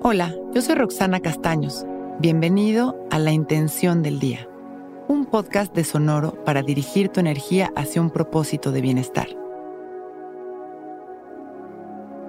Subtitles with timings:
[0.00, 1.84] Hola, yo soy Roxana Castaños.
[2.20, 4.48] Bienvenido a La Intención del Día,
[5.08, 9.26] un podcast de Sonoro para dirigir tu energía hacia un propósito de bienestar.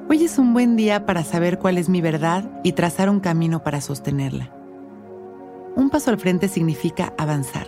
[0.09, 3.61] Hoy es un buen día para saber cuál es mi verdad y trazar un camino
[3.63, 4.51] para sostenerla.
[5.75, 7.67] Un paso al frente significa avanzar.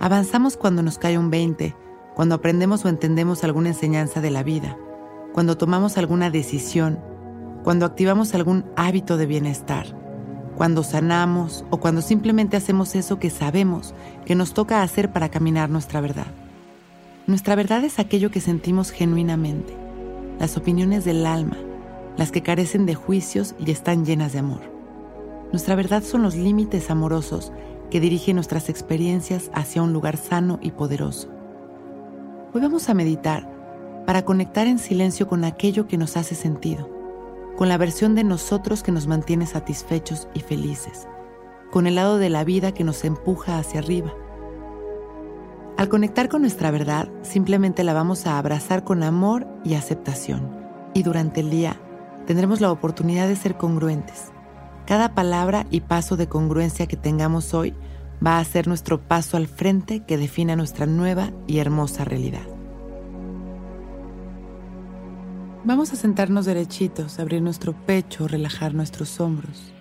[0.00, 1.76] Avanzamos cuando nos cae un 20,
[2.14, 4.78] cuando aprendemos o entendemos alguna enseñanza de la vida,
[5.34, 7.11] cuando tomamos alguna decisión,
[7.64, 9.86] cuando activamos algún hábito de bienestar,
[10.56, 13.94] cuando sanamos o cuando simplemente hacemos eso que sabemos
[14.26, 16.26] que nos toca hacer para caminar nuestra verdad.
[17.26, 19.74] Nuestra verdad es aquello que sentimos genuinamente,
[20.38, 21.56] las opiniones del alma,
[22.16, 24.60] las que carecen de juicios y están llenas de amor.
[25.52, 27.52] Nuestra verdad son los límites amorosos
[27.90, 31.28] que dirigen nuestras experiencias hacia un lugar sano y poderoso.
[32.52, 33.48] Hoy vamos a meditar
[34.06, 37.01] para conectar en silencio con aquello que nos hace sentido,
[37.56, 41.06] con la versión de nosotros que nos mantiene satisfechos y felices,
[41.70, 44.12] con el lado de la vida que nos empuja hacia arriba.
[45.76, 50.60] Al conectar con nuestra verdad, simplemente la vamos a abrazar con amor y aceptación.
[50.94, 51.80] Y durante el día
[52.26, 54.30] tendremos la oportunidad de ser congruentes.
[54.86, 57.74] Cada palabra y paso de congruencia que tengamos hoy
[58.24, 62.51] va a ser nuestro paso al frente que defina nuestra nueva y hermosa realidad.
[65.64, 69.72] Vamos a sentarnos derechitos, abrir nuestro pecho, relajar nuestros hombros,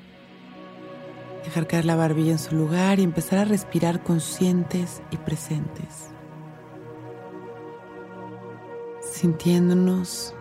[1.44, 6.12] dejar caer la barbilla en su lugar y empezar a respirar conscientes y presentes,
[9.12, 10.36] sintiéndonos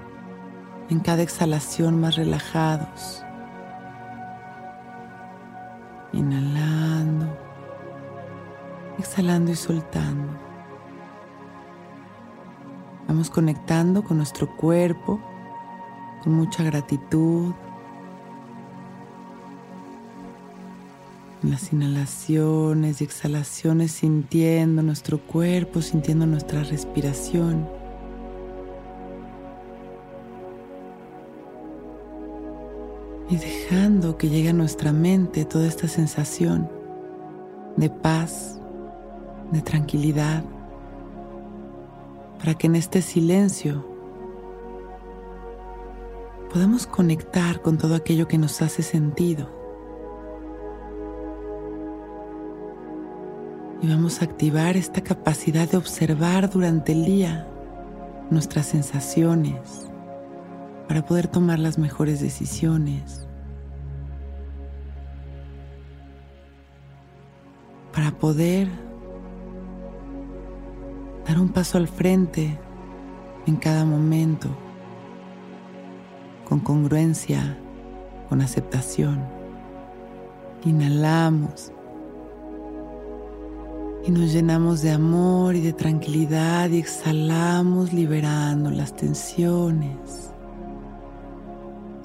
[0.91, 3.25] en cada exhalación más relajados,
[6.13, 7.35] inhalando,
[8.99, 10.39] exhalando y soltando.
[13.09, 15.19] Vamos conectando con nuestro cuerpo
[16.23, 17.53] con mucha gratitud.
[21.43, 27.67] En las inhalaciones y exhalaciones sintiendo nuestro cuerpo, sintiendo nuestra respiración.
[33.31, 36.69] Y dejando que llegue a nuestra mente toda esta sensación
[37.77, 38.61] de paz,
[39.53, 40.44] de tranquilidad,
[42.39, 43.90] para que en este silencio
[46.50, 49.49] podamos conectar con todo aquello que nos hace sentido.
[53.83, 57.47] Y vamos a activar esta capacidad de observar durante el día
[58.31, 59.88] nuestras sensaciones
[60.87, 63.27] para poder tomar las mejores decisiones.
[67.94, 68.69] Para poder
[71.27, 72.59] dar un paso al frente
[73.47, 74.49] en cada momento
[76.50, 77.56] con congruencia,
[78.28, 79.21] con aceptación.
[80.65, 81.71] Inhalamos
[84.05, 90.33] y nos llenamos de amor y de tranquilidad y exhalamos liberando las tensiones.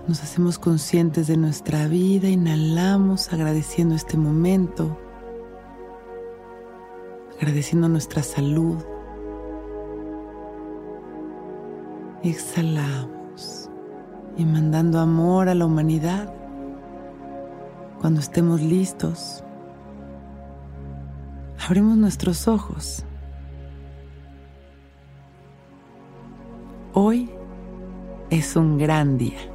[0.07, 4.95] Nos hacemos conscientes de nuestra vida, inhalamos agradeciendo este momento,
[7.39, 8.77] agradeciendo nuestra salud.
[12.21, 13.24] Exhalamos
[14.37, 16.33] y mandando amor a la humanidad.
[17.99, 19.43] Cuando estemos listos,
[21.65, 23.05] abrimos nuestros ojos.
[26.93, 27.29] Hoy
[28.29, 29.54] es un gran día.